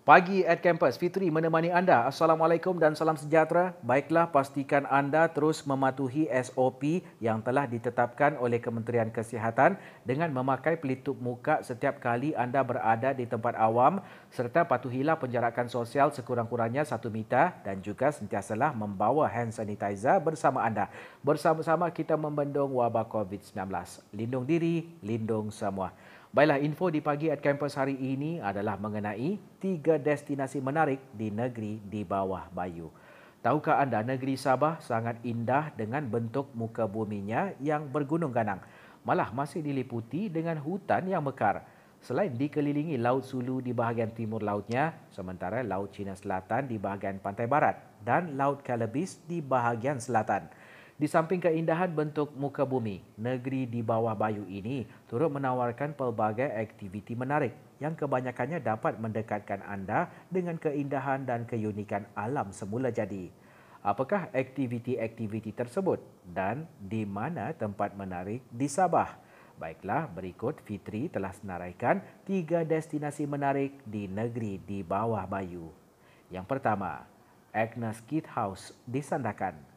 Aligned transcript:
Pagi 0.00 0.40
at 0.48 0.64
Campus, 0.64 0.96
Fitri 0.96 1.28
menemani 1.28 1.68
anda. 1.68 2.08
Assalamualaikum 2.08 2.72
dan 2.80 2.96
salam 2.96 3.20
sejahtera. 3.20 3.76
Baiklah, 3.84 4.32
pastikan 4.32 4.88
anda 4.88 5.28
terus 5.28 5.60
mematuhi 5.68 6.24
SOP 6.40 7.04
yang 7.20 7.44
telah 7.44 7.68
ditetapkan 7.68 8.40
oleh 8.40 8.64
Kementerian 8.64 9.12
Kesihatan 9.12 9.76
dengan 10.08 10.32
memakai 10.32 10.80
pelitup 10.80 11.20
muka 11.20 11.60
setiap 11.60 12.00
kali 12.00 12.32
anda 12.32 12.64
berada 12.64 13.12
di 13.12 13.28
tempat 13.28 13.52
awam 13.60 14.00
serta 14.32 14.64
patuhilah 14.64 15.20
penjarakan 15.20 15.68
sosial 15.68 16.08
sekurang-kurangnya 16.16 16.88
satu 16.88 17.12
meter 17.12 17.60
dan 17.60 17.84
juga 17.84 18.08
sentiasalah 18.08 18.72
membawa 18.72 19.28
hand 19.28 19.52
sanitizer 19.52 20.16
bersama 20.24 20.64
anda. 20.64 20.88
Bersama-sama 21.20 21.92
kita 21.92 22.16
membendung 22.16 22.72
wabak 22.72 23.12
COVID-19. 23.12 23.68
Lindung 24.16 24.48
diri, 24.48 24.96
lindung 25.04 25.52
semua. 25.52 25.92
Baiklah, 26.30 26.62
info 26.62 26.94
di 26.94 27.02
pagi 27.02 27.26
at 27.26 27.42
kampus 27.42 27.74
hari 27.74 27.98
ini 27.98 28.38
adalah 28.38 28.78
mengenai 28.78 29.34
tiga 29.58 29.98
destinasi 29.98 30.62
menarik 30.62 31.02
di 31.10 31.26
negeri 31.26 31.82
di 31.82 32.06
bawah 32.06 32.46
Bayu. 32.54 32.86
Tahukah 33.42 33.82
anda 33.82 33.98
negeri 34.06 34.38
Sabah 34.38 34.78
sangat 34.78 35.18
indah 35.26 35.74
dengan 35.74 36.06
bentuk 36.06 36.46
muka 36.54 36.86
buminya 36.86 37.50
yang 37.58 37.90
bergunung 37.90 38.30
ganang. 38.30 38.62
Malah 39.02 39.34
masih 39.34 39.58
diliputi 39.58 40.30
dengan 40.30 40.54
hutan 40.62 41.10
yang 41.10 41.26
mekar. 41.26 41.66
Selain 41.98 42.30
dikelilingi 42.30 42.94
Laut 42.94 43.26
Sulu 43.26 43.58
di 43.58 43.74
bahagian 43.74 44.14
timur 44.14 44.46
lautnya, 44.46 44.94
sementara 45.10 45.66
Laut 45.66 45.90
Cina 45.90 46.14
Selatan 46.14 46.70
di 46.70 46.78
bahagian 46.78 47.18
pantai 47.18 47.50
barat 47.50 47.74
dan 48.06 48.38
Laut 48.38 48.62
Kalabis 48.62 49.18
di 49.26 49.42
bahagian 49.42 49.98
selatan. 49.98 50.46
Di 51.00 51.08
samping 51.08 51.40
keindahan 51.40 51.96
bentuk 51.96 52.36
muka 52.36 52.68
bumi, 52.68 53.00
negeri 53.16 53.64
di 53.64 53.80
bawah 53.80 54.12
bayu 54.12 54.44
ini 54.44 54.84
turut 55.08 55.32
menawarkan 55.32 55.96
pelbagai 55.96 56.52
aktiviti 56.52 57.16
menarik 57.16 57.56
yang 57.80 57.96
kebanyakannya 57.96 58.60
dapat 58.60 59.00
mendekatkan 59.00 59.64
anda 59.64 60.12
dengan 60.28 60.60
keindahan 60.60 61.24
dan 61.24 61.48
keunikan 61.48 62.04
alam 62.12 62.52
semula 62.52 62.92
jadi. 62.92 63.32
Apakah 63.80 64.28
aktiviti-aktiviti 64.36 65.56
tersebut 65.56 66.04
dan 66.28 66.68
di 66.76 67.08
mana 67.08 67.56
tempat 67.56 67.96
menarik 67.96 68.44
di 68.52 68.68
Sabah? 68.68 69.16
Baiklah, 69.56 70.04
berikut 70.04 70.60
Fitri 70.68 71.08
telah 71.08 71.32
senaraikan 71.32 72.04
tiga 72.28 72.60
destinasi 72.60 73.24
menarik 73.24 73.72
di 73.88 74.04
negeri 74.04 74.60
di 74.60 74.84
bawah 74.84 75.24
bayu. 75.24 75.72
Yang 76.28 76.44
pertama, 76.44 77.08
Agnes 77.56 78.04
Kit 78.04 78.28
House 78.36 78.76
di 78.84 79.00
Sandakan 79.00 79.69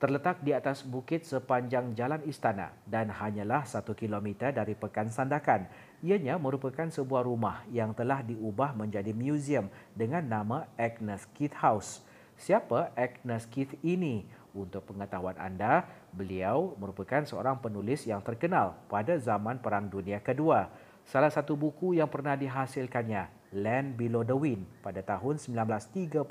terletak 0.00 0.40
di 0.40 0.56
atas 0.56 0.80
bukit 0.80 1.28
sepanjang 1.28 1.92
Jalan 1.92 2.24
Istana 2.24 2.72
dan 2.88 3.12
hanyalah 3.12 3.68
satu 3.68 3.92
kilometer 3.92 4.48
dari 4.48 4.72
Pekan 4.72 5.12
Sandakan. 5.12 5.68
Ianya 6.00 6.40
merupakan 6.40 6.88
sebuah 6.88 7.28
rumah 7.28 7.60
yang 7.68 7.92
telah 7.92 8.24
diubah 8.24 8.72
menjadi 8.72 9.12
museum 9.12 9.68
dengan 9.92 10.24
nama 10.24 10.64
Agnes 10.80 11.28
Keith 11.36 11.52
House. 11.60 12.00
Siapa 12.40 12.96
Agnes 12.96 13.44
Keith 13.52 13.76
ini? 13.84 14.24
Untuk 14.56 14.88
pengetahuan 14.88 15.36
anda, 15.36 15.84
beliau 16.16 16.74
merupakan 16.80 17.20
seorang 17.22 17.60
penulis 17.60 18.08
yang 18.08 18.24
terkenal 18.24 18.80
pada 18.88 19.20
zaman 19.20 19.60
Perang 19.60 19.86
Dunia 19.86 20.18
Kedua. 20.18 20.72
Salah 21.04 21.28
satu 21.30 21.54
buku 21.54 22.00
yang 22.00 22.08
pernah 22.08 22.34
dihasilkannya 22.34 23.39
Land 23.50 23.98
Below 23.98 24.22
the 24.22 24.36
Wind 24.38 24.62
pada 24.78 25.02
tahun 25.02 25.42
1939 25.42 26.22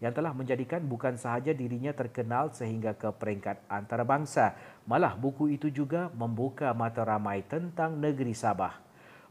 yang 0.00 0.12
telah 0.16 0.32
menjadikan 0.32 0.80
bukan 0.88 1.20
sahaja 1.20 1.52
dirinya 1.52 1.92
terkenal 1.92 2.48
sehingga 2.56 2.96
ke 2.96 3.12
peringkat 3.12 3.60
antarabangsa, 3.68 4.56
malah 4.88 5.12
buku 5.12 5.60
itu 5.60 5.68
juga 5.68 6.08
membuka 6.16 6.72
mata 6.72 7.04
ramai 7.04 7.44
tentang 7.44 8.00
negeri 8.00 8.32
Sabah. 8.32 8.80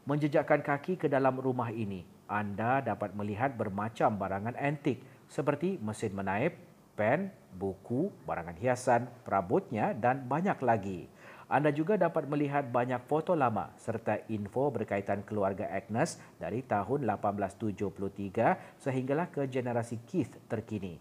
Menjejakkan 0.06 0.62
kaki 0.62 0.94
ke 0.98 1.06
dalam 1.10 1.42
rumah 1.42 1.74
ini, 1.74 2.06
anda 2.30 2.78
dapat 2.78 3.18
melihat 3.18 3.54
bermacam 3.58 4.14
barangan 4.14 4.54
antik 4.54 5.02
seperti 5.26 5.82
mesin 5.82 6.14
menaip, 6.14 6.54
pen, 6.94 7.34
buku, 7.58 8.14
barangan 8.24 8.54
hiasan, 8.54 9.10
perabotnya 9.26 9.90
dan 9.90 10.22
banyak 10.30 10.58
lagi. 10.62 11.10
Anda 11.52 11.68
juga 11.68 12.00
dapat 12.00 12.32
melihat 12.32 12.72
banyak 12.72 13.04
foto 13.04 13.36
lama 13.36 13.68
serta 13.76 14.24
info 14.32 14.72
berkaitan 14.72 15.20
keluarga 15.20 15.68
Agnes 15.68 16.16
dari 16.40 16.64
tahun 16.64 17.04
1873 17.04 18.80
sehinggalah 18.80 19.28
ke 19.28 19.44
generasi 19.52 20.00
Keith 20.08 20.32
terkini. 20.48 20.96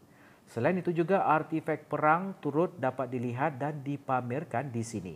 Selain 0.51 0.75
itu 0.75 0.91
juga 0.91 1.23
artifak 1.23 1.87
perang 1.87 2.35
turut 2.43 2.75
dapat 2.75 3.07
dilihat 3.07 3.55
dan 3.55 3.79
dipamerkan 3.79 4.67
di 4.67 4.83
sini. 4.83 5.15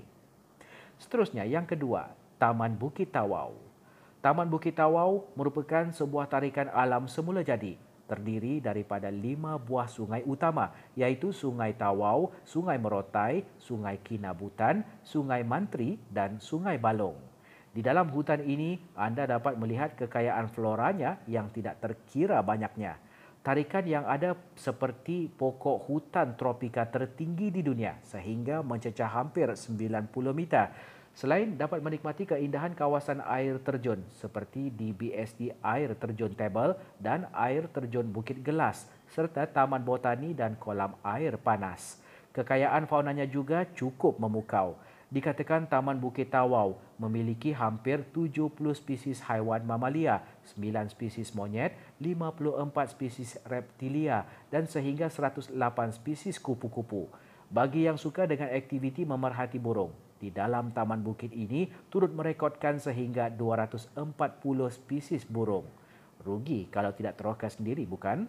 Seterusnya 0.96 1.44
yang 1.44 1.68
kedua, 1.68 2.16
Taman 2.40 2.80
Bukit 2.80 3.12
Tawau. 3.12 3.60
Taman 4.24 4.48
Bukit 4.48 4.80
Tawau 4.80 5.28
merupakan 5.36 5.92
sebuah 5.92 6.32
tarikan 6.32 6.72
alam 6.72 7.12
semula 7.12 7.44
jadi 7.44 7.76
terdiri 8.06 8.62
daripada 8.62 9.10
lima 9.10 9.58
buah 9.58 9.90
sungai 9.90 10.22
utama 10.24 10.72
iaitu 10.94 11.34
Sungai 11.34 11.74
Tawau, 11.76 12.32
Sungai 12.46 12.78
Merotai, 12.78 13.44
Sungai 13.58 14.00
Kinabutan, 14.02 14.86
Sungai 15.02 15.42
Mantri 15.42 15.98
dan 16.10 16.38
Sungai 16.38 16.78
Balong. 16.78 17.18
Di 17.76 17.84
dalam 17.84 18.08
hutan 18.08 18.40
ini, 18.40 18.80
anda 18.96 19.28
dapat 19.28 19.60
melihat 19.60 20.00
kekayaan 20.00 20.48
floranya 20.48 21.20
yang 21.28 21.52
tidak 21.52 21.84
terkira 21.84 22.40
banyaknya. 22.40 22.96
Tarikan 23.44 23.86
yang 23.86 24.10
ada 24.10 24.34
seperti 24.58 25.30
pokok 25.30 25.86
hutan 25.86 26.34
tropika 26.34 26.88
tertinggi 26.90 27.54
di 27.54 27.62
dunia 27.62 28.02
sehingga 28.02 28.66
mencecah 28.66 29.06
hampir 29.06 29.54
90 29.54 30.10
meter 30.34 30.66
Selain 31.16 31.56
dapat 31.56 31.80
menikmati 31.80 32.28
keindahan 32.28 32.76
kawasan 32.76 33.24
air 33.24 33.56
terjun 33.64 34.04
seperti 34.20 34.68
di 34.68 34.92
BSD 34.92 35.56
Air 35.64 35.96
Terjun 35.96 36.36
Table 36.36 36.76
dan 37.00 37.32
Air 37.32 37.72
Terjun 37.72 38.12
Bukit 38.12 38.44
Gelas 38.44 38.92
serta 39.08 39.48
Taman 39.48 39.80
Botani 39.88 40.36
dan 40.36 40.60
Kolam 40.60 40.92
Air 41.08 41.40
Panas. 41.40 42.04
Kekayaan 42.36 42.84
faunanya 42.84 43.24
juga 43.24 43.64
cukup 43.64 44.20
memukau. 44.20 44.76
Dikatakan 45.08 45.72
Taman 45.72 46.04
Bukit 46.04 46.36
Tawau 46.36 46.76
memiliki 47.00 47.56
hampir 47.56 48.04
70 48.12 48.52
spesies 48.76 49.24
haiwan 49.24 49.64
mamalia, 49.64 50.20
9 50.44 50.92
spesies 50.92 51.32
monyet, 51.32 51.80
54 52.04 52.92
spesies 52.92 53.40
reptilia 53.48 54.28
dan 54.52 54.68
sehingga 54.68 55.08
108 55.08 55.56
spesies 55.96 56.36
kupu-kupu. 56.44 57.08
Bagi 57.48 57.88
yang 57.88 57.96
suka 57.96 58.28
dengan 58.28 58.52
aktiviti 58.52 59.08
memerhati 59.08 59.56
burung, 59.56 59.96
di 60.16 60.32
dalam 60.32 60.72
taman 60.72 61.04
bukit 61.04 61.30
ini 61.36 61.68
turut 61.92 62.12
merekodkan 62.12 62.80
sehingga 62.80 63.28
240 63.28 63.96
spesies 64.72 65.28
burung. 65.28 65.68
Rugi 66.24 66.72
kalau 66.72 66.96
tidak 66.96 67.20
terokas 67.20 67.60
sendiri, 67.60 67.86
bukan? 67.86 68.26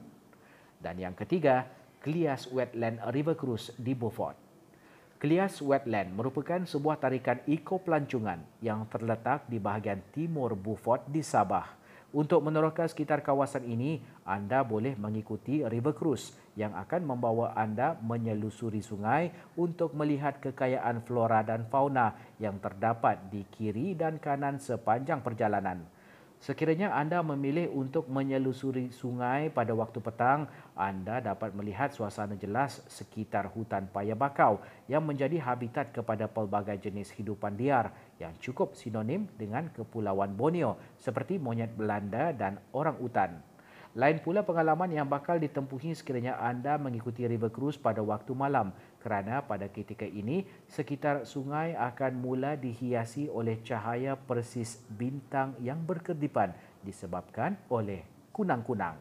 Dan 0.76 1.00
yang 1.00 1.16
ketiga, 1.16 1.64
Klias 2.02 2.50
Wetland 2.52 3.00
River 3.10 3.34
Cruise 3.34 3.72
di 3.78 3.96
Beaufort. 3.96 4.36
Klias 5.16 5.64
Wetland 5.64 6.12
merupakan 6.12 6.60
sebuah 6.60 7.00
tarikan 7.00 7.40
ekopelancongan 7.48 8.60
yang 8.60 8.84
terletak 8.92 9.48
di 9.48 9.56
bahagian 9.56 10.04
timur 10.12 10.52
Beaufort 10.52 11.08
di 11.08 11.24
Sabah. 11.24 11.85
Untuk 12.14 12.38
meneroka 12.38 12.86
sekitar 12.86 13.26
kawasan 13.26 13.66
ini, 13.66 13.98
anda 14.22 14.62
boleh 14.62 14.94
mengikuti 14.94 15.66
river 15.66 15.90
cruise 15.90 16.30
yang 16.54 16.70
akan 16.78 17.02
membawa 17.02 17.50
anda 17.58 17.98
menyelusuri 17.98 18.78
sungai 18.78 19.34
untuk 19.58 19.90
melihat 19.90 20.38
kekayaan 20.38 21.02
flora 21.02 21.42
dan 21.42 21.66
fauna 21.66 22.14
yang 22.38 22.62
terdapat 22.62 23.26
di 23.26 23.42
kiri 23.50 23.98
dan 23.98 24.22
kanan 24.22 24.62
sepanjang 24.62 25.18
perjalanan. 25.18 25.95
Sekiranya 26.36 26.92
anda 26.92 27.24
memilih 27.24 27.72
untuk 27.72 28.12
menyelusuri 28.12 28.92
sungai 28.92 29.48
pada 29.48 29.72
waktu 29.72 30.04
petang, 30.04 30.44
anda 30.76 31.24
dapat 31.24 31.56
melihat 31.56 31.96
suasana 31.96 32.36
jelas 32.36 32.84
sekitar 32.92 33.48
hutan 33.56 33.88
paya 33.88 34.12
bakau 34.12 34.60
yang 34.84 35.00
menjadi 35.00 35.40
habitat 35.40 35.96
kepada 35.96 36.28
pelbagai 36.28 36.76
jenis 36.76 37.08
hidupan 37.16 37.56
liar 37.56 37.88
yang 38.20 38.36
cukup 38.36 38.76
sinonim 38.76 39.24
dengan 39.40 39.72
Kepulauan 39.72 40.36
Borneo 40.36 40.76
seperti 41.00 41.40
monyet 41.40 41.72
Belanda 41.72 42.36
dan 42.36 42.60
orang 42.76 43.00
utan. 43.00 43.40
Lain 43.96 44.20
pula 44.20 44.44
pengalaman 44.44 44.92
yang 44.92 45.08
bakal 45.08 45.40
ditempuhi 45.40 45.96
sekiranya 45.96 46.36
anda 46.36 46.76
mengikuti 46.76 47.24
river 47.24 47.48
cruise 47.48 47.80
pada 47.80 48.04
waktu 48.04 48.36
malam 48.36 48.76
kerana 49.06 49.46
pada 49.46 49.70
ketika 49.70 50.02
ini 50.02 50.42
sekitar 50.66 51.22
sungai 51.22 51.78
akan 51.78 52.18
mula 52.18 52.58
dihiasi 52.58 53.30
oleh 53.30 53.62
cahaya 53.62 54.18
persis 54.18 54.82
bintang 54.90 55.54
yang 55.62 55.78
berkedipan 55.78 56.50
disebabkan 56.82 57.54
oleh 57.70 58.02
kunang-kunang. 58.34 58.98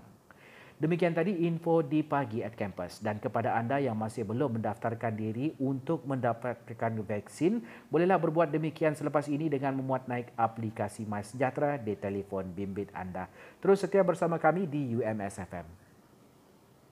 Demikian 0.75 1.15
tadi 1.15 1.47
info 1.47 1.79
di 1.79 2.03
pagi 2.03 2.43
at 2.43 2.53
campus 2.53 2.99
dan 2.99 3.15
kepada 3.17 3.55
anda 3.55 3.79
yang 3.79 3.95
masih 3.95 4.27
belum 4.27 4.59
mendaftarkan 4.59 5.15
diri 5.15 5.55
untuk 5.57 6.03
mendapatkan 6.03 6.91
vaksin, 6.99 7.63
bolehlah 7.87 8.19
berbuat 8.19 8.51
demikian 8.51 8.91
selepas 8.91 9.25
ini 9.31 9.47
dengan 9.47 9.71
memuat 9.73 10.05
naik 10.11 10.35
aplikasi 10.35 11.07
MySejahtera 11.07 11.79
di 11.79 11.95
telefon 11.95 12.51
bimbit 12.51 12.91
anda. 12.91 13.31
Terus 13.63 13.87
setia 13.87 14.03
bersama 14.03 14.35
kami 14.35 14.67
di 14.67 14.99
UMSFM. 14.99 15.84